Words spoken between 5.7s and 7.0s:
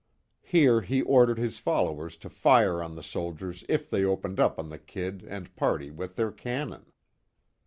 with their cannon.